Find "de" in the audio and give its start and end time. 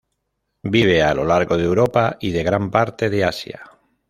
1.57-1.63, 2.31-2.41, 3.11-3.23